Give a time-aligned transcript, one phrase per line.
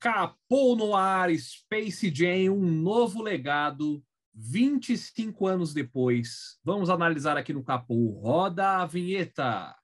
[0.00, 4.02] Capou no ar Space Jam, um novo legado,
[4.34, 6.58] 25 anos depois.
[6.64, 8.18] Vamos analisar aqui no Capô.
[8.22, 9.76] Roda a vinheta.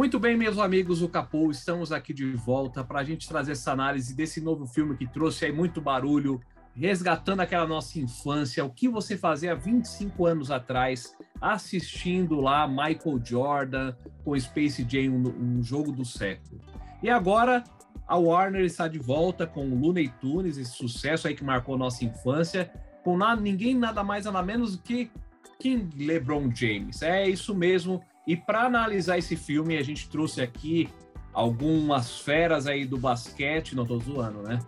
[0.00, 3.72] Muito bem, meus amigos, o Capô, estamos aqui de volta para a gente trazer essa
[3.72, 6.40] análise desse novo filme que trouxe aí muito barulho,
[6.74, 13.94] resgatando aquela nossa infância, o que você fazia 25 anos atrás, assistindo lá Michael Jordan
[14.24, 16.58] com Space Jam, um, jogo do século.
[17.02, 17.62] E agora
[18.08, 22.06] a Warner está de volta com o Looney Tunes, esse sucesso aí que marcou nossa
[22.06, 22.72] infância,
[23.04, 25.10] com nada, ninguém nada mais nada menos que
[25.58, 27.02] King LeBron James.
[27.02, 30.88] É isso mesmo e para analisar esse filme, a gente trouxe aqui
[31.32, 34.58] algumas feras aí do basquete, não tô zoando, né?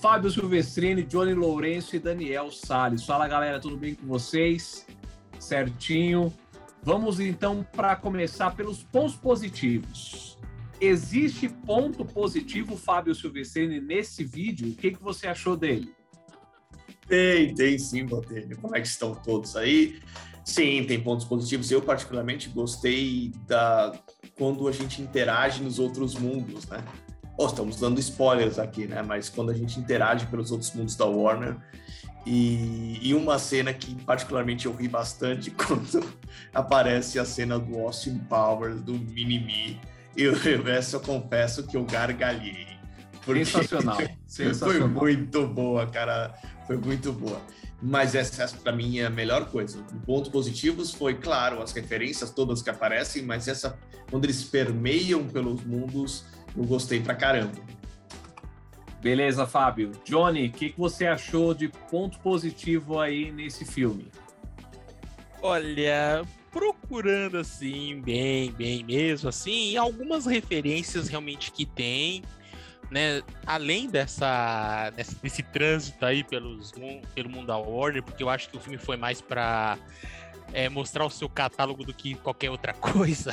[0.00, 3.04] Fábio Silvestrini, Johnny Lourenço e Daniel Salles.
[3.04, 4.86] Fala galera, tudo bem com vocês?
[5.38, 6.32] Certinho.
[6.82, 10.38] Vamos então para começar pelos pontos positivos.
[10.80, 14.68] Existe ponto positivo, Fábio Silvestrini, nesse vídeo?
[14.68, 15.92] O que, que você achou dele?
[17.08, 18.56] Tem, tem sim, Botelho.
[18.58, 20.00] Como é que estão todos aí?
[20.48, 21.70] Sim, tem pontos positivos.
[21.70, 23.92] Eu, particularmente, gostei da
[24.38, 26.82] quando a gente interage nos outros mundos, né?
[27.36, 29.02] Oh, estamos dando spoilers aqui, né?
[29.02, 31.58] Mas quando a gente interage pelos outros mundos da Warner.
[32.24, 36.02] E, e uma cena que, particularmente, eu ri bastante quando
[36.54, 39.78] aparece a cena do Austin Powers, do Minimi.
[40.16, 40.32] Eu,
[40.66, 42.67] essa eu confesso que eu gargalhei.
[43.34, 43.98] Sensacional.
[44.26, 44.88] Sensacional.
[44.98, 46.34] Foi muito boa, cara.
[46.66, 47.40] Foi muito boa.
[47.80, 49.78] Mas essa, essa para mim é a melhor coisa.
[50.04, 53.78] Pontos positivos foi, claro, as referências todas que aparecem, mas essa
[54.10, 56.24] quando eles permeiam pelos mundos,
[56.56, 57.52] eu gostei pra caramba.
[59.00, 59.92] Beleza, Fábio.
[60.04, 64.08] Johnny, o que, que você achou de ponto positivo aí nesse filme?
[65.40, 72.22] Olha, procurando assim, bem, bem mesmo, assim, algumas referências realmente que tem,
[72.90, 76.72] né, além dessa, desse, trânsito aí pelos,
[77.14, 79.78] pelo mundo da Warner, porque eu acho que o filme foi mais para
[80.52, 83.32] é, mostrar o seu catálogo do que qualquer outra coisa.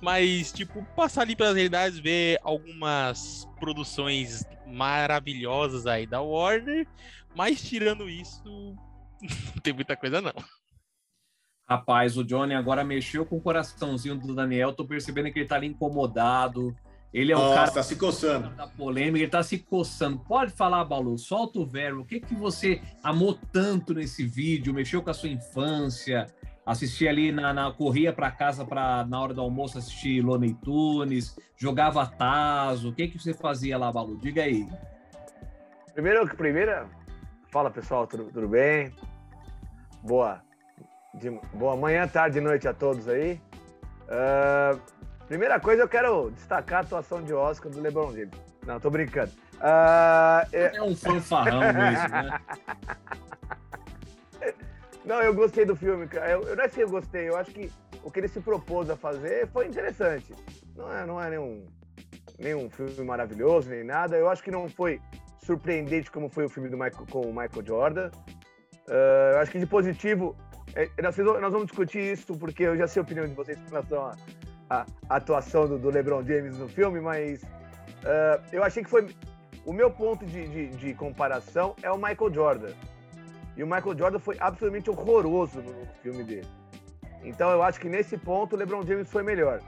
[0.00, 6.86] Mas, tipo, passar ali pelas realidades, ver algumas produções maravilhosas aí da Warner,
[7.34, 8.42] mas tirando isso,
[9.54, 10.34] não tem muita coisa não.
[11.66, 15.56] Rapaz, o Johnny agora mexeu com o coraçãozinho do Daniel, tô percebendo que ele tá
[15.56, 16.76] ali incomodado
[17.14, 18.50] ele é o Nossa, cara tá se coçando.
[18.50, 20.18] da polêmica, ele tá se coçando.
[20.18, 22.00] Pode falar, Balu, solta o verbo.
[22.00, 24.74] O que que você amou tanto nesse vídeo?
[24.74, 26.26] Mexeu com a sua infância?
[26.66, 31.38] Assistia ali na, na corria para casa para na hora do almoço assistir Looney Tunes,
[31.56, 32.88] jogava tazo.
[32.88, 34.18] O que que você fazia lá, Balu?
[34.18, 34.66] Diga aí.
[35.92, 36.88] Primeiro, primeira,
[37.48, 38.92] fala pessoal, tudo, tudo bem?
[40.02, 40.42] Boa,
[41.14, 43.40] de, boa manhã, tarde e noite a todos aí.
[44.08, 44.80] Uh,
[45.26, 48.34] Primeira coisa, eu quero destacar a atuação de Oscar do LeBron James.
[48.66, 49.32] Não, tô brincando.
[49.54, 50.76] Uh, é...
[50.76, 52.40] é um fanfarrão mesmo, né?
[55.04, 56.08] Não, eu gostei do filme.
[56.14, 57.70] Eu, eu não é que eu gostei, eu acho que
[58.02, 60.32] o que ele se propôs a fazer foi interessante.
[60.74, 61.66] Não é, não é nenhum,
[62.38, 64.16] nenhum filme maravilhoso, nem nada.
[64.16, 64.98] Eu acho que não foi
[65.44, 68.10] surpreendente como foi o filme do Michael, com o Michael Jordan.
[68.88, 70.34] Uh, eu acho que de positivo,
[70.74, 73.68] é, nós, nós, vamos discutir isso porque eu já sei a opinião de vocês com
[73.68, 74.16] relação a,
[74.68, 79.08] a, atuação do, do, LeBron James no filme, mas uh, eu achei que foi.
[79.64, 82.72] O meu ponto de, de, de, comparação é o Michael Jordan.
[83.56, 86.46] E o Michael Jordan foi absolutamente horroroso no, filme dele.
[87.22, 89.60] Então eu acho que nesse ponto o LeBron James foi melhor.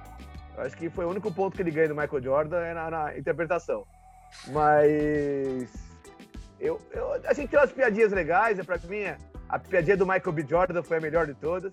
[0.54, 2.90] Eu acho que foi o único ponto que ele ganha do Michael Jordan é na,
[2.90, 3.86] na interpretação.
[4.48, 5.72] Mas
[6.60, 9.04] eu, eu, gente tem umas piadinhas legais, é pra mim
[9.48, 10.46] a piadinha do Michael B.
[10.48, 11.72] Jordan foi a melhor de todas.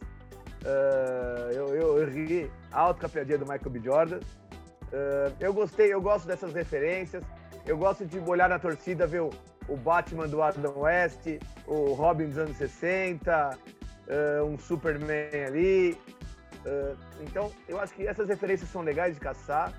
[0.64, 3.80] Uh, eu, eu, eu, ri alto com a piadinha do Michael B.
[3.84, 4.18] Jordan.
[4.18, 7.24] Uh, eu gostei, eu gosto dessas referências.
[7.66, 9.30] Eu gosto de olhar na torcida, ver o,
[9.68, 15.98] o Batman do Adam West, o Robin dos anos 60, uh, um Superman ali.
[17.22, 19.74] então, eu acho que essas referências são legais de caçar.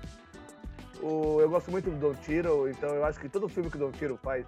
[1.01, 3.79] O, eu gosto muito do Don Tiro, então eu acho que todo filme que o
[3.79, 4.45] Don Tiro faz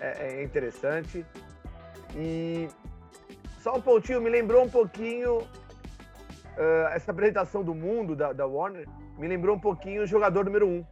[0.00, 1.24] é, é interessante.
[2.14, 2.68] E
[3.60, 5.46] só um pontinho, me lembrou um pouquinho
[6.56, 8.88] uh, essa apresentação do mundo da, da, Warner
[9.18, 10.84] me lembrou um pouquinho o jogador número um.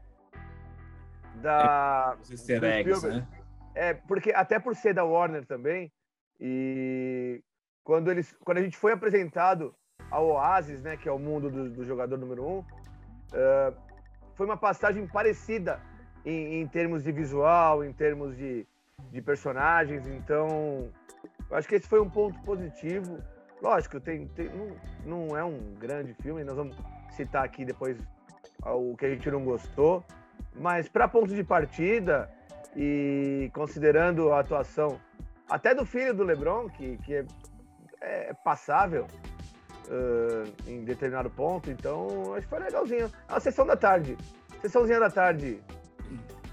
[1.36, 3.26] Da, Os easter eggs, né?
[3.74, 5.90] É, porque até por ser da Warner também,
[6.40, 7.42] e
[7.82, 9.74] quando, eles, quando a gente foi apresentado
[10.10, 13.76] ao Oasis, né, que é o mundo do, do jogador número um, uh,
[14.34, 15.80] foi uma passagem parecida
[16.24, 18.66] em, em termos de visual, em termos de,
[19.10, 20.06] de personagens.
[20.06, 20.90] Então,
[21.50, 23.18] eu acho que esse foi um ponto positivo.
[23.64, 24.76] Lógico, tem, tem não,
[25.06, 26.76] não é um grande filme, nós vamos
[27.08, 27.96] citar aqui depois
[28.62, 30.04] o que a gente não gostou,
[30.54, 32.30] mas para ponto de partida
[32.76, 35.00] e considerando a atuação
[35.48, 37.24] até do filho do LeBron, que, que é,
[38.02, 39.06] é passável
[39.88, 43.10] uh, em determinado ponto, então acho que foi legalzinho.
[43.26, 44.14] A sessão da tarde,
[44.60, 45.58] sessãozinha da tarde,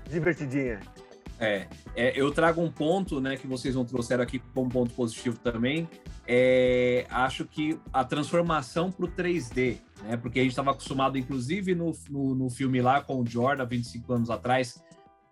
[0.09, 0.79] divertidinha.
[1.37, 5.37] É, é, eu trago um ponto, né, que vocês não trouxeram aqui como ponto positivo
[5.39, 5.89] também.
[6.33, 11.75] É, acho que a transformação para o 3D, né, porque a gente estava acostumado, inclusive
[11.75, 14.81] no, no, no, filme lá com o Jordan, 25 anos atrás,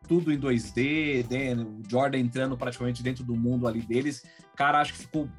[0.10, 4.26] tudo em 2D, né, o Jordan entrando praticamente dentro do mundo ali deles.
[4.58, 5.30] Cara, acho que ficou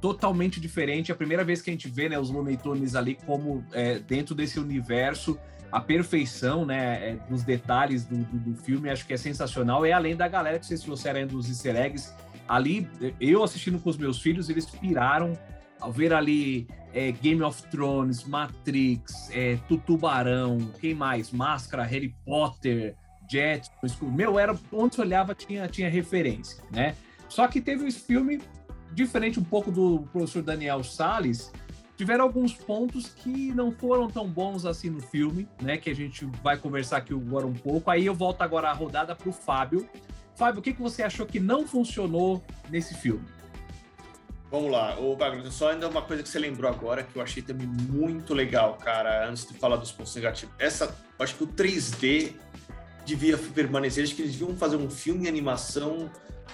[0.00, 1.12] totalmente diferente.
[1.12, 2.58] É a primeira vez que a gente vê né, os Looney
[2.96, 5.38] ali como é, dentro desse universo
[5.70, 9.86] a perfeição, né, é, dos detalhes do, do, do, filme, acho que é sensacional.
[9.86, 12.12] E além da galera que vocês trouxeram aí dos easter eggs,
[12.48, 12.88] ali,
[13.20, 15.38] eu assistindo com os meus filhos, eles piraram
[15.80, 19.58] ao ver ali é, Game of Thrones, Matrix, é,
[20.80, 21.30] quem mais?
[21.30, 22.94] Máscara, Harry Potter,
[23.30, 23.70] Jet,
[24.02, 26.94] meu, era onde se olhava tinha, tinha referência, né?
[27.28, 28.40] Só que teve um filme
[28.92, 31.50] diferente um pouco do professor Daniel Salles,
[31.96, 35.76] tiveram alguns pontos que não foram tão bons assim no filme, né?
[35.76, 37.90] Que a gente vai conversar aqui agora um pouco.
[37.90, 39.88] Aí eu volto agora a rodada para o Fábio.
[40.36, 43.24] Fábio, o que, que você achou que não funcionou nesse filme?
[44.50, 47.42] Vamos lá, o Wagner, só ainda uma coisa que você lembrou agora que eu achei
[47.42, 50.54] também muito legal, cara, antes de falar dos pontos negativos.
[50.58, 52.34] Essa, acho que o 3D
[53.04, 56.08] devia permanecer, acho que eles deviam fazer um filme em animação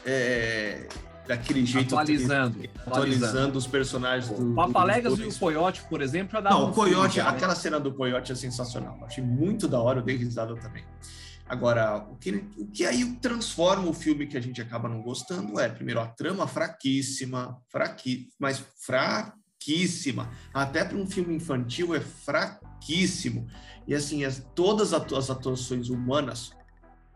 [0.05, 0.87] é,
[1.27, 1.95] daquele jeito.
[1.95, 2.59] Atualizando.
[2.59, 4.53] atualizando, atualizando os personagens do.
[4.53, 7.31] O Papalegas e o Coyote, por exemplo, já dá Não, um o Coyote, já, né?
[7.31, 8.99] aquela cena do Coyote é sensacional.
[9.05, 10.85] Achei muito da hora, eu dei risada também.
[11.51, 15.59] Agora, o que, o que aí transforma o filme que a gente acaba não gostando
[15.59, 20.31] é, primeiro, a trama fraquíssima, fraqui, mas fraquíssima.
[20.55, 23.49] Até para um filme infantil é fraquíssimo.
[23.85, 26.53] E assim, as, todas as atuações humanas,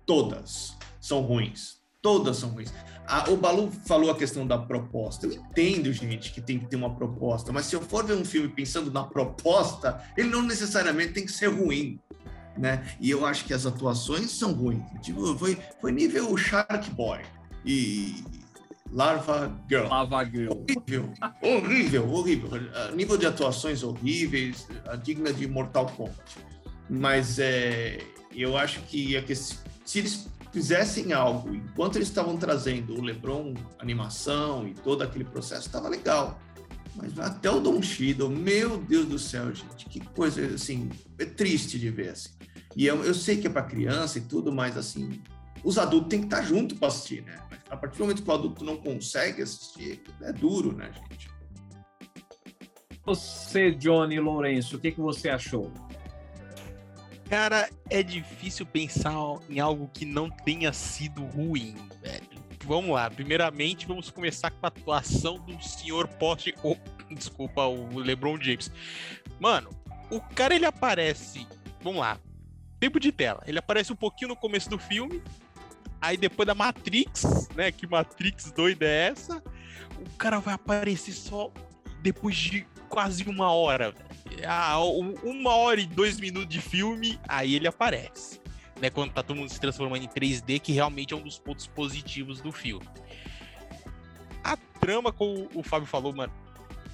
[0.05, 1.77] todas, são ruins.
[2.03, 2.75] Todas são ruins.
[3.07, 5.29] A, o Balu falou a questão da proposta.
[5.29, 8.25] Eu entendo, gente, que tem que ter uma proposta, mas se eu for ver um
[8.25, 12.01] filme pensando na proposta, ele não necessariamente tem que ser ruim.
[12.57, 12.87] Né?
[13.01, 14.85] E eu acho que as atuações são ruins.
[15.03, 17.21] Tipo, foi, foi nível Shark Boy
[17.65, 18.23] e
[18.93, 19.89] Larva Girl.
[19.89, 20.53] Lava Girl.
[20.53, 21.13] Horrível,
[21.43, 22.95] horrível, horrível.
[22.95, 24.69] nível de atuações horríveis,
[25.03, 26.39] digna de Mortal Kombat.
[26.89, 27.99] Mas é,
[28.33, 29.59] eu acho que, é que se
[29.95, 35.89] eles fizessem algo enquanto eles estavam trazendo o LeBron animação e todo aquele processo, estava
[35.89, 36.39] legal.
[36.95, 40.89] Mas até o Don Cheadle, meu Deus do céu, gente, que coisa assim,
[41.19, 42.31] é triste de ver assim.
[42.77, 45.21] E eu, eu sei que é para criança e tudo, mas assim,
[45.63, 47.39] os adultos têm que estar junto para assistir, né?
[47.69, 51.29] A partir do momento que o adulto não consegue assistir, é duro, né, gente?
[53.07, 55.71] Você, Johnny Lourenço, o que, que você achou?
[57.29, 59.15] Cara, é difícil pensar
[59.49, 62.34] em algo que não tenha sido ruim, velho.
[62.65, 66.55] Vamos lá, primeiramente vamos começar com a atuação do senhor Poste.
[66.63, 66.77] Oh,
[67.15, 68.73] desculpa, o LeBron James.
[69.39, 69.69] Mano,
[70.11, 71.47] o cara ele aparece.
[71.83, 72.19] Vamos lá.
[72.81, 73.43] Tempo de tela.
[73.47, 75.23] Ele aparece um pouquinho no começo do filme.
[76.01, 77.71] Aí depois da Matrix, né?
[77.71, 79.43] Que Matrix doida é essa?
[79.99, 81.53] O cara vai aparecer só
[82.03, 83.95] depois de quase uma hora.
[84.47, 84.79] Ah,
[85.23, 88.41] uma hora e dois minutos de filme, aí ele aparece.
[88.85, 91.67] Né, quando tá todo mundo se transformando em 3D, que realmente é um dos pontos
[91.67, 92.87] positivos do filme.
[94.45, 96.31] A trama, como o Fábio falou, mano,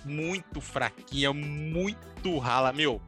[0.05, 2.73] muito fraquinha, muito rala.
[2.73, 3.03] Meu,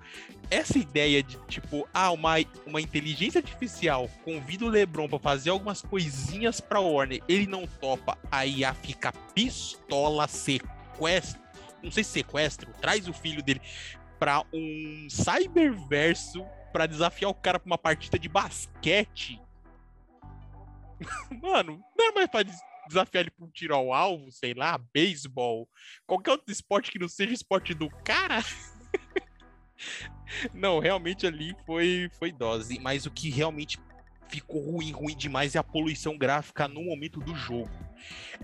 [0.50, 2.34] essa ideia de, tipo, ah, uma,
[2.66, 8.18] uma inteligência artificial convida o LeBron pra fazer algumas coisinhas pra Warner, ele não topa,
[8.32, 11.40] aí a fica pistola, sequestra,
[11.80, 13.60] não sei se sequestro, traz o filho dele
[14.22, 19.42] pra um cyberverso para desafiar o cara pra uma partida de basquete.
[21.42, 22.44] Mano, não é mais pra
[22.86, 25.68] desafiar ele pra um tiro ao alvo, sei lá, beisebol,
[26.06, 28.44] qualquer outro esporte que não seja esporte do cara.
[30.54, 32.78] não, realmente ali foi, foi dose.
[32.78, 33.76] Mas o que realmente
[34.28, 37.72] ficou ruim, ruim demais é a poluição gráfica no momento do jogo.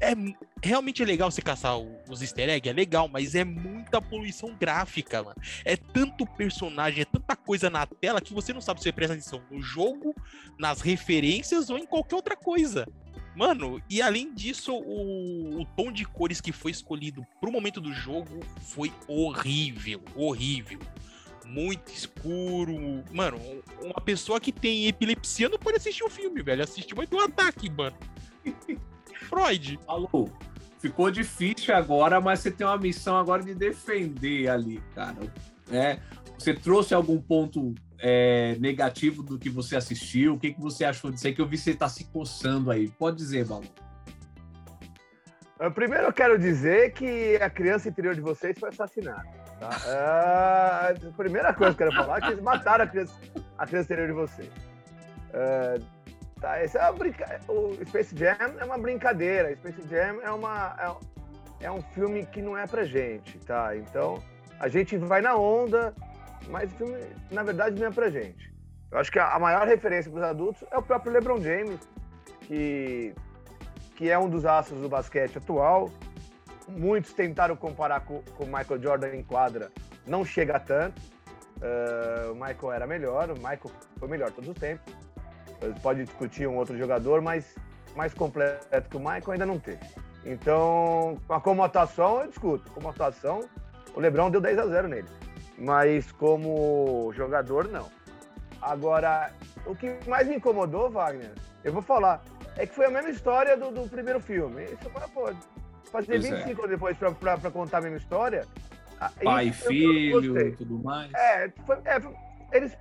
[0.01, 0.15] É
[0.63, 5.23] realmente é legal você caçar os easter eggs, é legal, mas é muita poluição gráfica,
[5.23, 5.37] mano.
[5.65, 9.15] É tanto personagem, é tanta coisa na tela que você não sabe se você presta
[9.15, 10.15] atenção no jogo,
[10.59, 12.87] nas referências ou em qualquer outra coisa.
[13.37, 17.93] Mano, e além disso, o, o tom de cores que foi escolhido pro momento do
[17.93, 20.81] jogo foi horrível, horrível
[21.49, 23.03] muito escuro.
[23.11, 23.39] Mano,
[23.81, 26.63] uma pessoa que tem epilepsia não pode assistir o um filme, velho.
[26.63, 27.97] Assistir vai ter um ataque, mano.
[29.29, 29.79] Freud.
[29.87, 30.31] Alô,
[30.79, 35.17] ficou difícil agora, mas você tem uma missão agora de defender ali, cara.
[35.71, 35.99] É,
[36.39, 40.35] você trouxe algum ponto é, negativo do que você assistiu?
[40.35, 41.35] O que, que você achou disso aí?
[41.35, 42.89] Que eu vi você tá se coçando aí.
[42.89, 43.67] Pode dizer, Balu.
[45.75, 49.27] Primeiro eu quero dizer que a criança interior de vocês foi assassinada.
[49.59, 50.91] Tá?
[50.95, 53.13] a primeira coisa que eu quero falar é que eles mataram a criança,
[53.59, 54.49] a criança interior de vocês.
[55.31, 55.85] Uh,
[56.41, 57.41] tá, esse é uma brinca...
[57.49, 59.55] O Space Jam é uma brincadeira.
[59.57, 60.77] Space Jam é, uma,
[61.61, 63.77] é, é um filme que não é pra gente, tá?
[63.77, 64.23] Então
[64.59, 65.95] a gente vai na onda,
[66.49, 66.99] mas o filme,
[67.31, 68.53] na verdade, não é pra gente.
[68.91, 71.81] Eu acho que a maior referência para os adultos é o próprio LeBron James,
[72.43, 73.15] que,
[73.97, 75.91] que é um dos astros do basquete atual.
[76.69, 79.71] Muitos tentaram comparar com o Michael Jordan em quadra,
[80.07, 81.01] não chega tanto.
[81.59, 84.95] Uh, o Michael era melhor, o Michael foi melhor todos os tempos.
[85.83, 87.55] Pode discutir um outro jogador, mas
[87.97, 89.85] mais completo que o Michael ainda não teve.
[90.25, 92.71] Então, como atuação, eu discuto.
[92.73, 93.49] Como atuação,
[93.95, 95.09] o LeBron deu 10 a 0 nele
[95.59, 97.89] mas como jogador, não.
[98.63, 99.33] Agora,
[99.67, 101.33] o que mais me incomodou, Wagner,
[101.65, 102.23] eu vou falar,
[102.57, 104.65] é que foi a mesma história do, do primeiro filme.
[104.65, 105.37] Isso pode
[105.91, 106.53] fazer pois 25 é.
[106.53, 108.47] anos depois para contar a mesma história.
[109.23, 111.13] Pai, isso, filho tudo mais.
[111.15, 112.01] É, foi, é
[112.53, 112.77] eles,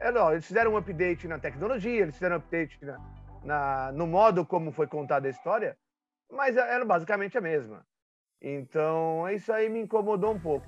[0.00, 2.98] é, não, eles fizeram um update na tecnologia, eles fizeram um update na,
[3.44, 5.76] na, no modo como foi contada a história,
[6.32, 7.84] mas era basicamente a mesma.
[8.40, 10.66] Então, isso aí me incomodou um pouco.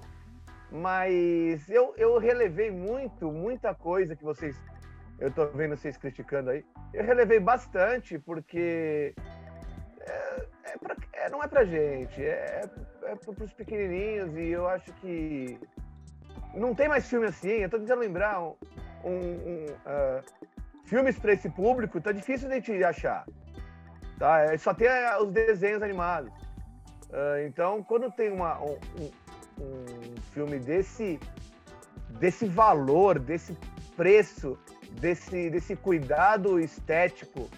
[0.71, 4.61] Mas eu, eu relevei muito, muita coisa que vocês.
[5.19, 6.65] Eu tô vendo vocês criticando aí.
[6.93, 9.15] Eu relevei bastante, porque.
[10.01, 12.62] É, é pra, é, não é pra gente, é,
[13.05, 15.59] é pros pequenininhos, e eu acho que.
[16.55, 17.49] Não tem mais filme assim.
[17.49, 18.41] Eu tô tentando lembrar
[19.04, 19.11] um.
[19.11, 20.52] um, uh,
[20.85, 23.25] filmes para esse público, tá difícil de gente achar.
[24.18, 24.40] Tá?
[24.40, 24.88] É, só tem
[25.23, 26.30] os desenhos animados.
[27.09, 28.78] Uh, então, quando tem uma, um,
[29.59, 31.18] um filme desse,
[32.21, 33.56] desse valor, desse
[33.97, 34.59] preço,
[35.00, 37.49] desse, desse cuidado estético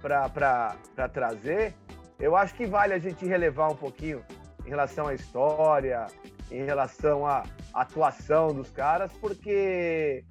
[0.00, 0.76] para
[1.12, 1.74] trazer,
[2.18, 4.22] eu acho que vale a gente relevar um pouquinho
[4.66, 6.06] em relação à história,
[6.50, 10.24] em relação à atuação dos caras, porque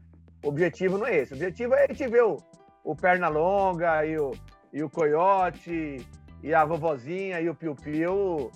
[0.44, 1.34] o objetivo não é esse.
[1.34, 2.38] O objetivo é a gente ver o,
[2.84, 4.32] o Pernalonga e o,
[4.72, 6.06] e o Coyote
[6.44, 8.52] e a vovozinha e o Piu Piu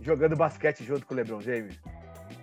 [0.00, 1.78] jogando basquete junto com o LeBron James.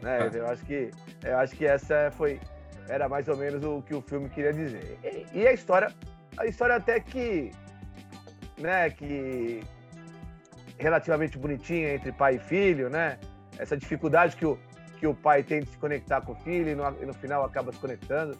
[0.01, 0.19] Né?
[0.21, 0.37] Ah.
[0.37, 0.91] Eu acho que
[1.23, 2.39] eu acho que essa foi
[2.87, 4.97] era mais ou menos o que o filme queria dizer.
[5.03, 5.91] E, e a história,
[6.37, 7.51] a história até que,
[8.57, 9.61] né, que
[10.77, 13.17] relativamente bonitinha entre pai e filho, né?
[13.57, 14.57] Essa dificuldade que o
[14.97, 17.45] que o pai tem de se conectar com o filho e no, e no final
[17.45, 18.37] acaba se conectando.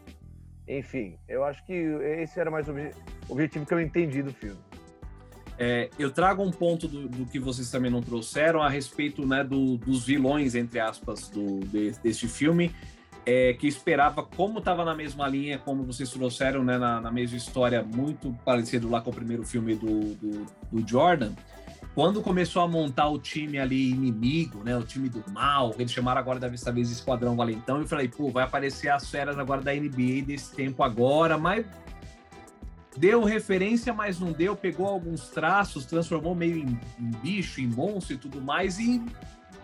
[0.67, 2.73] Enfim, eu acho que esse era mais o
[3.29, 4.59] objetivo que eu entendi do filme.
[5.59, 9.43] É, eu trago um ponto do, do, que vocês também não trouxeram a respeito né,
[9.43, 12.71] do, dos vilões, entre aspas, do, de, deste filme,
[13.25, 17.37] é, que esperava, como estava na mesma linha, como vocês trouxeram, né, na, na, mesma
[17.37, 21.33] história, muito parecido lá com o primeiro filme do, do, do, Jordan,
[21.97, 26.21] quando começou a montar o time ali inimigo, né, o time do mal, eles chamaram
[26.21, 30.21] agora dessa vez Esquadrão Valentão, eu falei, pô, vai aparecer as feras agora da NBA
[30.23, 31.65] desse tempo agora, mas
[32.95, 38.13] deu referência, mas não deu, pegou alguns traços, transformou meio em, em bicho, em monstro
[38.13, 39.03] e tudo mais, e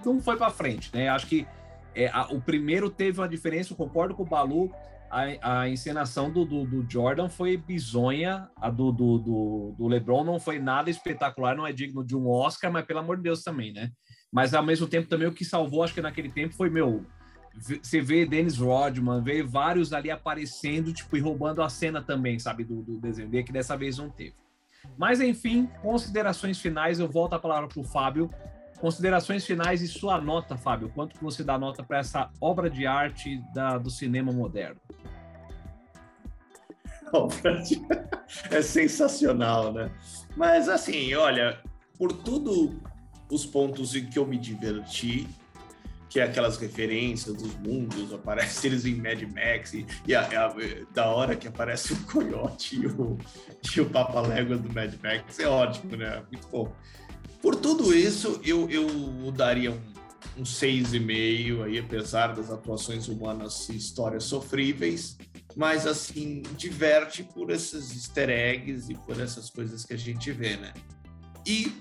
[0.03, 1.09] não foi para frente, né?
[1.09, 1.45] Acho que
[1.93, 4.73] é, a, o primeiro teve uma diferença, eu concordo com o Balu,
[5.09, 10.39] a, a encenação do, do, do, Jordan foi bizonha, a do, do, do, LeBron não
[10.39, 13.71] foi nada espetacular, não é digno de um Oscar, mas pelo amor de Deus também,
[13.71, 13.91] né?
[14.31, 17.05] Mas ao mesmo tempo também o que salvou, acho que naquele tempo foi, meu,
[17.55, 22.63] você vê Dennis Rodman, vê vários ali aparecendo, tipo, e roubando a cena também, sabe,
[22.63, 24.33] do, do desenho que dessa vez não teve.
[24.97, 28.29] Mas, enfim, considerações finais, eu volto a palavra para o Fábio.
[28.79, 30.89] Considerações finais e sua nota, Fábio.
[30.89, 34.81] Quanto que você dá nota para essa obra de arte da, do cinema moderno?
[38.49, 39.91] É sensacional, né?
[40.35, 41.59] Mas, assim, olha,
[41.97, 42.81] por tudo
[43.29, 45.27] os pontos em que eu me diverti,
[46.09, 50.55] que é aquelas referências dos mundos, aparece eles em Mad Max, e, e a, a,
[50.93, 53.17] da hora que aparece o Coyote e o,
[53.75, 56.23] e o Papa Léguas do Mad Max, é ótimo, né?
[56.31, 56.71] Muito bom.
[57.41, 59.81] Por tudo isso, eu, eu daria um,
[60.37, 65.17] um 6,5 aí, apesar das atuações humanas e histórias sofríveis,
[65.55, 70.57] mas assim, diverte por esses easter eggs e por essas coisas que a gente vê,
[70.57, 70.73] né?
[71.45, 71.71] E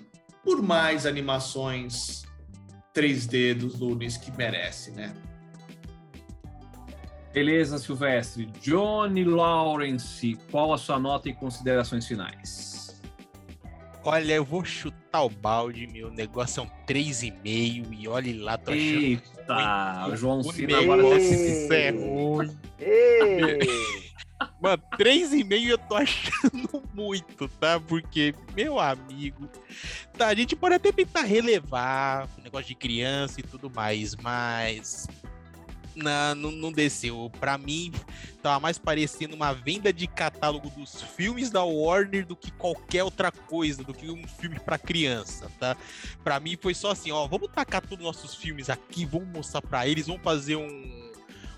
[0.44, 2.22] por mais animações
[2.92, 5.14] três dedos do Lunes que merece, né?
[7.32, 8.46] Beleza, Silvestre.
[8.60, 13.00] Johnny Lawrence, qual a sua nota e considerações finais?
[14.04, 18.70] Olha, eu vou chutar o balde, meu negócio é um 3,5 e olhe lá, tô
[18.70, 18.82] achando.
[18.82, 22.56] Eita, o João Cina agora Isso é ruim.
[24.60, 27.80] Mano, 3,5 eu tô achando muito, tá?
[27.80, 29.48] Porque, meu amigo,
[30.16, 35.08] tá, a gente pode até tentar relevar o negócio de criança e tudo mais, mas
[35.94, 37.30] não, não, desceu.
[37.38, 37.92] Para mim,
[38.42, 43.30] tava mais parecendo uma venda de catálogo dos filmes da Warner do que qualquer outra
[43.30, 45.76] coisa, do que um filme para criança, tá?
[46.24, 49.62] Para mim foi só assim, ó, vamos tacar todos os nossos filmes aqui, vamos mostrar
[49.62, 51.12] para eles, vamos fazer um,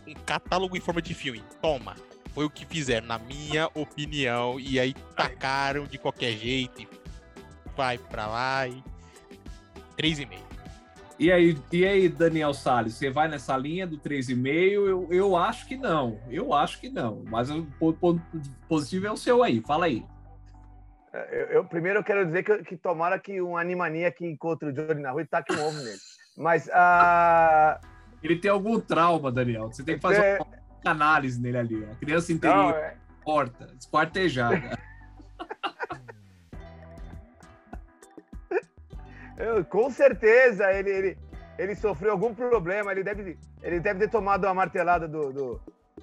[0.06, 1.42] um catálogo em forma de filme.
[1.60, 1.96] Toma.
[2.34, 6.84] Foi o que fizeram, na minha opinião, e aí tacaram de qualquer jeito
[7.76, 8.82] vai para lá e
[9.96, 10.43] 3,5.
[11.18, 14.46] E aí, e aí, Daniel Salles, você vai nessa linha do 3,5?
[14.48, 16.18] Eu, eu acho que não.
[16.28, 17.22] Eu acho que não.
[17.26, 18.20] Mas o ponto
[18.68, 19.62] positivo é o seu aí.
[19.64, 20.04] Fala aí.
[21.12, 24.68] É, eu, eu primeiro eu quero dizer que, que tomara que um animania que encontre
[24.68, 25.98] o Johnny na rua e taque um ovo nele.
[26.36, 26.66] Mas.
[26.66, 27.78] Uh...
[28.20, 29.68] Ele tem algum trauma, Daniel.
[29.68, 30.38] Você tem que fazer é...
[30.40, 30.46] uma
[30.84, 31.84] análise nele ali.
[31.84, 32.96] A criança interior, não, é...
[33.24, 34.76] porta, esquartejada.
[39.36, 41.18] Eu, com certeza ele, ele,
[41.58, 45.32] ele sofreu algum problema, ele deve, ele deve ter tomado uma martelada do.
[45.32, 45.60] do...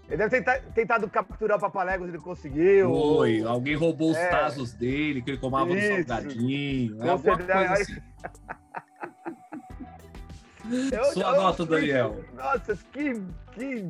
[0.07, 2.89] Ele deve ter tentado, capturar o Papaléguas, ele conseguiu.
[2.89, 4.27] Foi, alguém roubou os é.
[4.27, 5.97] tazos dele, que ele tomava Isso.
[5.97, 7.03] no salgadinho.
[7.03, 8.01] É alguma coisa assim.
[10.91, 12.25] eu, Sua eu, nota, eu, Daniel.
[12.33, 13.21] Nossa, que,
[13.53, 13.87] que,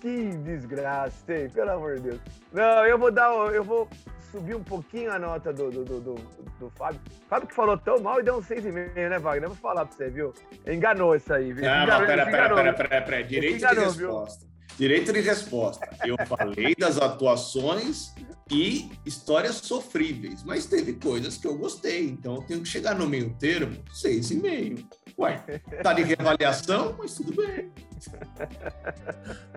[0.00, 1.50] que desgraça, hein?
[1.50, 2.20] pelo amor de Deus.
[2.52, 3.88] Não, eu vou dar, eu vou
[4.30, 6.14] subir um pouquinho a nota do, do, do, do,
[6.58, 7.00] do Fábio.
[7.28, 9.48] Fábio que falou tão mal e deu um 6,5, né, Wagner?
[9.48, 10.32] Vou falar pra você, viu?
[10.66, 11.64] Enganou isso aí, viu?
[11.64, 14.46] Não, enganou, pera, pera, pera, pera, pera, Direito enganou, de resposta.
[14.46, 14.57] Viu?
[14.76, 15.88] Direito de resposta.
[16.04, 18.14] Eu falei das atuações
[18.50, 23.06] e histórias sofríveis, mas teve coisas que eu gostei, então eu tenho que chegar no
[23.08, 24.86] meio termo, seis e meio.
[25.18, 25.36] Ué,
[25.82, 27.70] tá de reavaliação, mas tudo bem.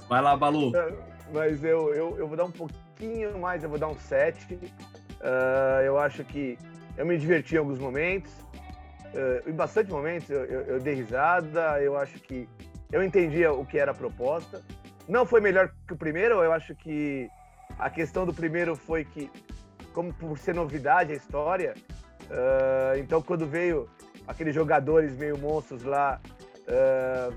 [0.10, 0.72] Vai lá, Balu.
[1.32, 4.56] Mas eu, eu, eu vou dar um pouquinho mais, eu vou dar um 7.
[4.56, 6.58] Uh, eu acho que
[6.98, 8.32] eu me diverti em alguns momentos,
[9.14, 12.50] uh, em bastante momentos eu, eu, eu dei risada, eu acho que
[12.92, 14.62] eu entendia o que era a proposta.
[15.08, 17.30] Não foi melhor que o primeiro, eu acho que
[17.78, 19.30] a questão do primeiro foi que,
[19.94, 21.74] como por ser novidade a história,
[22.30, 23.90] uh, então quando veio
[24.28, 26.22] aqueles jogadores meio monstros lá,
[26.68, 27.34] uh,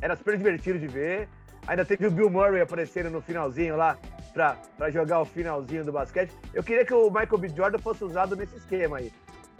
[0.00, 1.28] era super divertido de ver.
[1.66, 3.96] Ainda teve o Bill Murray aparecendo no finalzinho lá
[4.32, 6.32] para jogar o finalzinho do basquete.
[6.54, 7.48] Eu queria que o Michael B.
[7.48, 9.12] Jordan fosse usado nesse esquema aí,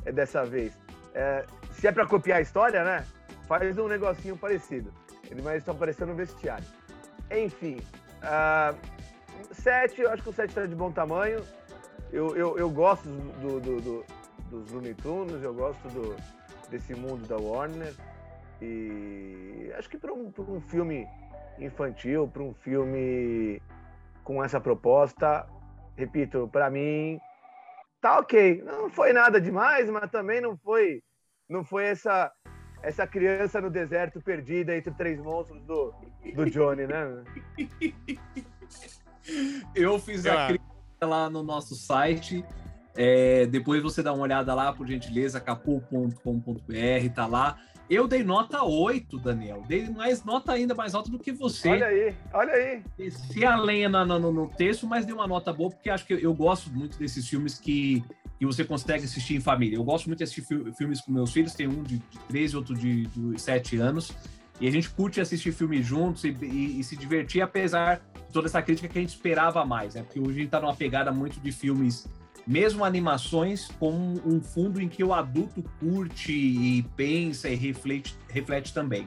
[0.05, 0.76] é, dessa vez.
[1.14, 3.05] É, se é para copiar a história, né?
[3.46, 4.92] Faz um negocinho parecido.
[5.31, 6.64] Ele mais está aparecendo no vestiário.
[7.31, 7.79] Enfim,
[8.23, 8.77] uh,
[9.53, 11.45] sete, eu acho que o 7 está de bom tamanho.
[12.12, 14.05] Eu, eu, eu gosto do, do, do,
[14.51, 16.16] dos Looney Tunes, eu gosto do,
[16.69, 17.95] desse mundo da Warner.
[18.61, 21.07] E acho que para um, um filme
[21.59, 23.62] infantil, para um filme
[24.25, 25.47] com essa proposta,
[25.97, 27.19] repito, para mim
[28.01, 28.62] tá ok.
[28.62, 31.03] Não foi nada demais, mas também não foi
[31.49, 32.33] não foi essa
[32.83, 35.95] essa criança no deserto perdida entre três monstros do,
[36.35, 37.25] do Johnny, né?
[39.75, 42.45] Eu fiz a crítica lá no nosso site.
[42.97, 47.59] É, depois você dá uma olhada lá, por gentileza, capu.com.br, tá lá.
[47.90, 49.64] Eu dei nota 8, Daniel.
[49.66, 51.70] Dei mais nota ainda mais alta do que você.
[51.70, 52.83] Olha aí, olha aí.
[52.96, 56.12] Desci a lenha no, no, no, texto, mas dei uma nota boa, porque acho que
[56.12, 58.05] eu, gosto muito desses filmes que,
[58.38, 59.74] que você consegue assistir em família.
[59.74, 62.76] Eu gosto muito de assistir filmes com meus filhos, tem um de, de 13, outro
[62.76, 64.12] de, de 7 anos.
[64.61, 68.46] E a gente curte assistir filmes juntos e, e, e, se divertir, apesar de toda
[68.46, 70.05] essa crítica que a gente esperava mais, né?
[70.05, 72.07] Porque hoje a gente está numa pegada muito de filmes
[72.51, 73.93] mesmo animações com
[74.27, 79.07] um fundo em que o adulto curte e pensa e reflete, reflete também.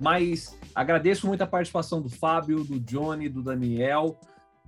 [0.00, 4.18] Mas agradeço muito a participação do Fábio, do Johnny, do Daniel.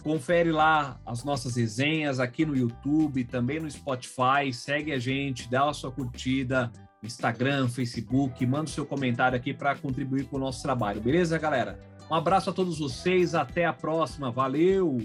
[0.05, 4.53] Confere lá as nossas resenhas aqui no YouTube, também no Spotify.
[4.53, 6.71] Segue a gente, dá a sua curtida,
[7.03, 11.81] Instagram, Facebook, manda o seu comentário aqui para contribuir com o nosso trabalho, beleza, galera?
[12.09, 14.99] Um abraço a todos vocês, até a próxima, valeu!